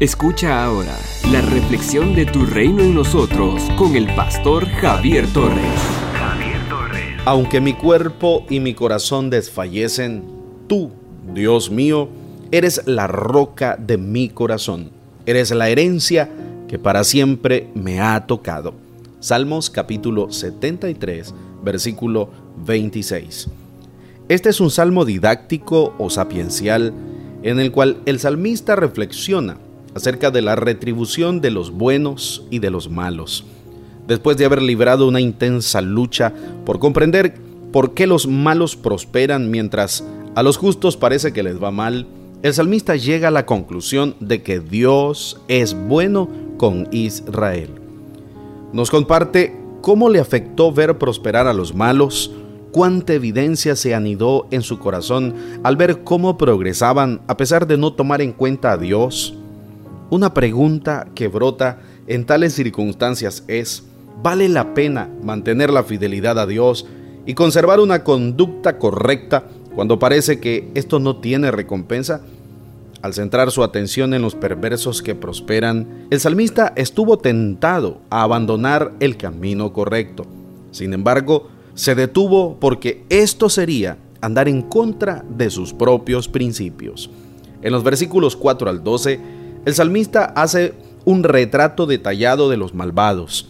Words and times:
Escucha 0.00 0.64
ahora 0.64 0.98
la 1.30 1.40
reflexión 1.40 2.16
de 2.16 2.26
tu 2.26 2.44
reino 2.44 2.82
en 2.82 2.96
nosotros 2.96 3.62
con 3.78 3.94
el 3.94 4.12
pastor 4.16 4.66
Javier 4.66 5.24
Torres. 5.32 5.62
Javier 6.14 6.68
Torres. 6.68 7.02
Aunque 7.24 7.60
mi 7.60 7.74
cuerpo 7.74 8.44
y 8.50 8.58
mi 8.58 8.74
corazón 8.74 9.30
desfallecen, 9.30 10.24
tú, 10.66 10.90
Dios 11.32 11.70
mío, 11.70 12.08
eres 12.50 12.82
la 12.86 13.06
roca 13.06 13.76
de 13.78 13.96
mi 13.96 14.28
corazón. 14.30 14.90
Eres 15.26 15.52
la 15.52 15.68
herencia 15.68 16.28
que 16.66 16.80
para 16.80 17.04
siempre 17.04 17.68
me 17.76 18.00
ha 18.00 18.26
tocado. 18.26 18.74
Salmos 19.20 19.70
capítulo 19.70 20.32
73, 20.32 21.32
versículo 21.62 22.30
26. 22.66 23.48
Este 24.28 24.48
es 24.48 24.60
un 24.60 24.72
salmo 24.72 25.04
didáctico 25.04 25.94
o 25.98 26.10
sapiencial 26.10 26.92
en 27.44 27.60
el 27.60 27.70
cual 27.70 27.98
el 28.06 28.18
salmista 28.18 28.74
reflexiona 28.74 29.56
acerca 29.94 30.30
de 30.30 30.42
la 30.42 30.56
retribución 30.56 31.40
de 31.40 31.50
los 31.50 31.70
buenos 31.70 32.44
y 32.50 32.58
de 32.58 32.70
los 32.70 32.90
malos. 32.90 33.44
Después 34.06 34.36
de 34.36 34.44
haber 34.44 34.62
librado 34.62 35.08
una 35.08 35.20
intensa 35.20 35.80
lucha 35.80 36.32
por 36.66 36.78
comprender 36.78 37.34
por 37.72 37.94
qué 37.94 38.06
los 38.06 38.26
malos 38.26 38.76
prosperan 38.76 39.50
mientras 39.50 40.04
a 40.34 40.42
los 40.42 40.56
justos 40.56 40.96
parece 40.96 41.32
que 41.32 41.42
les 41.42 41.62
va 41.62 41.70
mal, 41.70 42.06
el 42.42 42.52
salmista 42.52 42.96
llega 42.96 43.28
a 43.28 43.30
la 43.30 43.46
conclusión 43.46 44.16
de 44.20 44.42
que 44.42 44.60
Dios 44.60 45.40
es 45.48 45.74
bueno 45.74 46.28
con 46.58 46.88
Israel. 46.92 47.70
Nos 48.72 48.90
comparte 48.90 49.56
cómo 49.80 50.10
le 50.10 50.20
afectó 50.20 50.72
ver 50.72 50.98
prosperar 50.98 51.46
a 51.46 51.54
los 51.54 51.74
malos, 51.74 52.32
cuánta 52.70 53.14
evidencia 53.14 53.76
se 53.76 53.94
anidó 53.94 54.46
en 54.50 54.62
su 54.62 54.78
corazón 54.78 55.34
al 55.62 55.76
ver 55.76 56.02
cómo 56.04 56.36
progresaban 56.36 57.22
a 57.28 57.36
pesar 57.36 57.66
de 57.66 57.78
no 57.78 57.92
tomar 57.92 58.20
en 58.20 58.32
cuenta 58.32 58.72
a 58.72 58.76
Dios, 58.76 59.34
una 60.14 60.32
pregunta 60.32 61.08
que 61.14 61.28
brota 61.28 61.80
en 62.06 62.24
tales 62.24 62.54
circunstancias 62.54 63.42
es, 63.48 63.84
¿vale 64.22 64.48
la 64.48 64.72
pena 64.72 65.10
mantener 65.22 65.70
la 65.70 65.82
fidelidad 65.82 66.38
a 66.38 66.46
Dios 66.46 66.86
y 67.26 67.34
conservar 67.34 67.80
una 67.80 68.04
conducta 68.04 68.78
correcta 68.78 69.44
cuando 69.74 69.98
parece 69.98 70.38
que 70.38 70.70
esto 70.74 71.00
no 71.00 71.16
tiene 71.16 71.50
recompensa? 71.50 72.20
Al 73.02 73.12
centrar 73.12 73.50
su 73.50 73.62
atención 73.62 74.14
en 74.14 74.22
los 74.22 74.34
perversos 74.34 75.02
que 75.02 75.14
prosperan, 75.14 76.06
el 76.10 76.20
salmista 76.20 76.72
estuvo 76.76 77.18
tentado 77.18 77.98
a 78.08 78.22
abandonar 78.22 78.92
el 79.00 79.16
camino 79.16 79.72
correcto. 79.72 80.24
Sin 80.70 80.94
embargo, 80.94 81.48
se 81.74 81.94
detuvo 81.94 82.56
porque 82.60 83.04
esto 83.10 83.48
sería 83.48 83.98
andar 84.20 84.48
en 84.48 84.62
contra 84.62 85.24
de 85.28 85.50
sus 85.50 85.74
propios 85.74 86.28
principios. 86.28 87.10
En 87.60 87.72
los 87.72 87.82
versículos 87.82 88.36
4 88.36 88.70
al 88.70 88.84
12, 88.84 89.20
el 89.64 89.74
salmista 89.74 90.24
hace 90.36 90.74
un 91.04 91.22
retrato 91.22 91.86
detallado 91.86 92.48
de 92.48 92.56
los 92.56 92.74
malvados. 92.74 93.48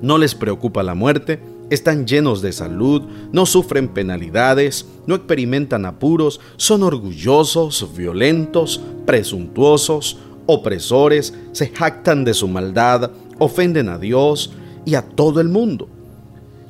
No 0.00 0.18
les 0.18 0.34
preocupa 0.34 0.82
la 0.82 0.94
muerte, 0.94 1.40
están 1.70 2.06
llenos 2.06 2.42
de 2.42 2.52
salud, 2.52 3.02
no 3.32 3.46
sufren 3.46 3.88
penalidades, 3.88 4.86
no 5.06 5.14
experimentan 5.14 5.86
apuros, 5.86 6.40
son 6.56 6.82
orgullosos, 6.82 7.88
violentos, 7.96 8.80
presuntuosos, 9.06 10.18
opresores, 10.46 11.34
se 11.52 11.68
jactan 11.68 12.24
de 12.24 12.34
su 12.34 12.48
maldad, 12.48 13.10
ofenden 13.38 13.88
a 13.88 13.98
Dios 13.98 14.52
y 14.84 14.96
a 14.96 15.02
todo 15.02 15.40
el 15.40 15.48
mundo, 15.48 15.88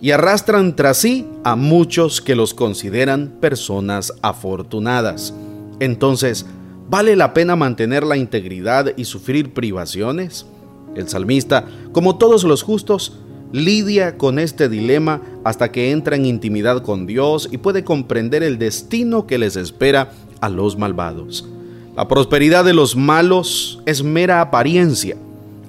y 0.01 0.11
arrastran 0.11 0.77
tras 0.77 0.99
sí 0.99 1.27
a 1.43 1.57
muchos 1.57 2.21
que 2.21 2.37
los 2.37 2.55
consideran 2.55 3.29
personas 3.41 4.13
afortunadas. 4.23 5.35
Entonces, 5.81 6.47
¿Vale 6.89 7.17
la 7.17 7.33
pena 7.33 7.57
mantener 7.57 8.05
la 8.05 8.17
integridad 8.17 8.93
y 8.97 9.05
sufrir 9.05 9.53
privaciones? 9.53 10.47
El 10.95 11.09
salmista, 11.09 11.65
como 11.93 12.19
todos 12.19 12.45
los 12.45 12.63
justos, 12.63 13.19
lidia 13.53 14.17
con 14.17 14.39
este 14.39 14.69
dilema 14.69 15.21
hasta 15.45 15.71
que 15.71 15.91
entra 15.91 16.17
en 16.17 16.27
intimidad 16.27 16.83
con 16.83 17.07
Dios 17.07 17.49
y 17.51 17.59
puede 17.59 17.85
comprender 17.85 18.43
el 18.43 18.59
destino 18.59 19.27
que 19.27 19.39
les 19.39 19.57
espera 19.57 20.13
a 20.41 20.49
los 20.49 20.77
malvados. 20.77 21.49
La 21.97 22.09
prosperidad 22.09 22.65
de 22.65 22.73
los 22.73 22.97
malos 22.97 23.81
es 23.85 24.03
mera 24.03 24.41
apariencia, 24.41 25.17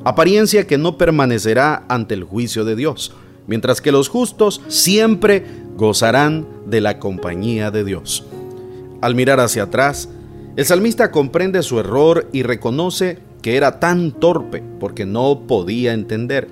apariencia 0.06 0.66
que 0.66 0.78
no 0.78 0.98
permanecerá 0.98 1.84
ante 1.90 2.14
el 2.14 2.24
juicio 2.24 2.64
de 2.64 2.76
Dios, 2.76 3.14
mientras 3.46 3.82
que 3.82 3.92
los 3.92 4.08
justos 4.08 4.62
siempre 4.70 5.46
gozarán 5.76 6.48
de 6.66 6.80
la 6.80 7.00
compañía 7.00 7.72
de 7.72 7.84
Dios. 7.84 8.26
Al 9.02 9.16
mirar 9.16 9.42
hacia 9.42 9.64
atrás, 9.64 10.08
el 10.56 10.66
salmista 10.66 11.09
comprende 11.09 11.64
su 11.64 11.80
error 11.80 12.30
y 12.31 12.44
reconoce 12.44 13.18
que 13.41 13.58
era 13.58 13.80
tan 13.80 14.12
torpe 14.12 14.62
porque 14.80 15.06
no 15.06 15.47
podía 15.47 15.94
entender. 15.94 16.47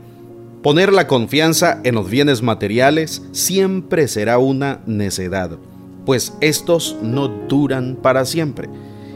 Poner 0.63 0.91
la 0.91 1.07
confianza 1.07 1.79
en 1.84 1.95
los 1.95 2.09
bienes 2.09 2.41
materiales 2.41 3.22
siempre 3.31 4.07
será 4.07 4.40
una 4.40 4.79
necedad, 4.85 5.57
pues 6.06 6.34
estos 6.41 6.97
no 7.01 7.28
duran 7.28 7.95
para 8.01 8.25
siempre. 8.25 8.69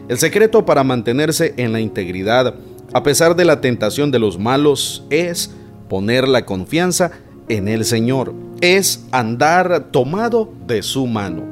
El 0.07 0.19
secreto 0.19 0.65
para 0.65 0.83
mantenerse 0.83 1.55
en 1.57 1.71
la 1.71 1.79
integridad, 1.79 2.55
a 2.93 3.03
pesar 3.03 3.35
de 3.35 3.45
la 3.45 3.61
tentación 3.61 4.11
de 4.11 4.19
los 4.19 4.37
malos, 4.37 5.03
es 5.09 5.51
poner 5.89 6.27
la 6.27 6.45
confianza 6.45 7.11
en 7.49 7.67
el 7.67 7.85
Señor, 7.85 8.33
es 8.61 9.05
andar 9.11 9.87
tomado 9.91 10.51
de 10.67 10.83
su 10.83 11.07
mano. 11.07 11.43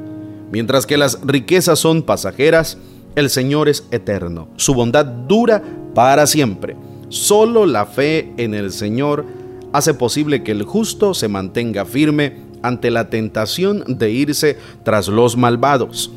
Mientras 0.52 0.86
que 0.86 0.96
las 0.96 1.20
riquezas 1.22 1.80
son 1.80 2.02
pasajeras, 2.02 2.78
el 3.16 3.30
Señor 3.30 3.68
es 3.68 3.86
eterno, 3.90 4.48
su 4.56 4.74
bondad 4.74 5.04
dura 5.04 5.62
para 5.94 6.26
siempre. 6.26 6.76
Solo 7.08 7.66
la 7.66 7.86
fe 7.86 8.32
en 8.36 8.54
el 8.54 8.72
Señor 8.72 9.24
hace 9.72 9.94
posible 9.94 10.42
que 10.42 10.52
el 10.52 10.64
justo 10.64 11.14
se 11.14 11.28
mantenga 11.28 11.84
firme 11.84 12.38
ante 12.62 12.90
la 12.90 13.10
tentación 13.10 13.84
de 13.86 14.10
irse 14.10 14.58
tras 14.84 15.08
los 15.08 15.36
malvados, 15.36 16.10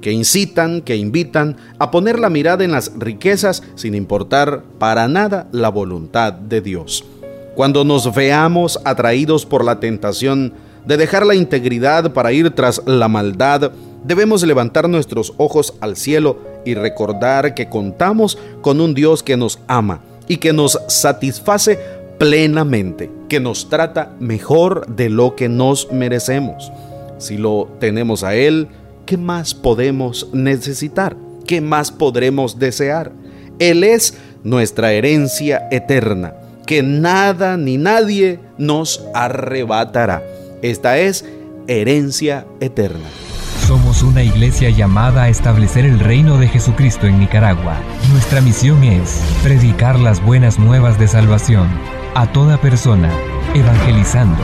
que 0.00 0.12
incitan, 0.12 0.80
que 0.80 0.96
invitan 0.96 1.56
a 1.78 1.90
poner 1.90 2.18
la 2.18 2.30
mirada 2.30 2.64
en 2.64 2.72
las 2.72 2.92
riquezas 2.98 3.62
sin 3.74 3.94
importar 3.94 4.62
para 4.78 5.08
nada 5.08 5.48
la 5.52 5.68
voluntad 5.68 6.32
de 6.32 6.60
Dios. 6.62 7.04
Cuando 7.54 7.84
nos 7.84 8.14
veamos 8.14 8.80
atraídos 8.84 9.44
por 9.44 9.64
la 9.64 9.78
tentación 9.78 10.54
de 10.86 10.96
dejar 10.96 11.26
la 11.26 11.34
integridad 11.34 12.12
para 12.12 12.32
ir 12.32 12.50
tras 12.50 12.82
la 12.86 13.08
maldad, 13.08 13.72
debemos 14.04 14.42
levantar 14.42 14.88
nuestros 14.88 15.34
ojos 15.36 15.74
al 15.80 15.96
cielo 15.96 16.38
y 16.64 16.74
recordar 16.74 17.54
que 17.54 17.68
contamos 17.68 18.38
con 18.60 18.80
un 18.80 18.94
Dios 18.94 19.22
que 19.22 19.36
nos 19.36 19.58
ama 19.66 20.00
y 20.28 20.38
que 20.38 20.52
nos 20.52 20.78
satisface 20.88 21.78
plenamente, 22.18 23.10
que 23.28 23.40
nos 23.40 23.68
trata 23.68 24.14
mejor 24.20 24.86
de 24.86 25.08
lo 25.08 25.36
que 25.36 25.48
nos 25.48 25.90
merecemos. 25.90 26.70
Si 27.18 27.36
lo 27.36 27.68
tenemos 27.80 28.24
a 28.24 28.34
Él, 28.34 28.68
¿qué 29.06 29.16
más 29.16 29.54
podemos 29.54 30.28
necesitar? 30.32 31.16
¿Qué 31.46 31.60
más 31.60 31.90
podremos 31.90 32.58
desear? 32.58 33.12
Él 33.58 33.84
es 33.84 34.14
nuestra 34.44 34.92
herencia 34.92 35.68
eterna, 35.70 36.34
que 36.66 36.82
nada 36.82 37.56
ni 37.56 37.76
nadie 37.76 38.38
nos 38.56 39.04
arrebatará. 39.14 40.22
Esta 40.62 40.98
es 40.98 41.24
herencia 41.66 42.46
eterna. 42.60 43.08
Somos 43.70 44.02
una 44.02 44.24
iglesia 44.24 44.68
llamada 44.70 45.22
a 45.22 45.28
establecer 45.28 45.84
el 45.84 46.00
reino 46.00 46.38
de 46.38 46.48
Jesucristo 46.48 47.06
en 47.06 47.20
Nicaragua. 47.20 47.76
Nuestra 48.10 48.40
misión 48.40 48.82
es 48.82 49.22
predicar 49.44 49.96
las 49.96 50.20
buenas 50.20 50.58
nuevas 50.58 50.98
de 50.98 51.06
salvación 51.06 51.68
a 52.16 52.26
toda 52.32 52.60
persona, 52.60 53.08
evangelizando, 53.54 54.42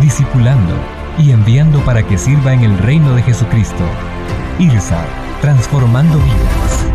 discipulando 0.00 0.72
y 1.18 1.32
enviando 1.32 1.84
para 1.84 2.02
que 2.02 2.16
sirva 2.16 2.54
en 2.54 2.64
el 2.64 2.78
reino 2.78 3.14
de 3.14 3.20
Jesucristo. 3.20 3.84
IRSA, 4.58 5.04
transformando 5.42 6.16
vidas. 6.16 6.86